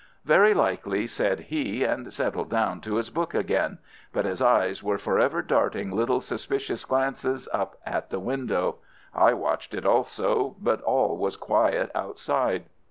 [0.25, 3.77] "Very likely," said he, and settled down to his book again,
[4.11, 8.77] but his eyes were for ever darting little suspicious glances up at the window.
[9.13, 12.65] I watched it also, but all was quiet outside.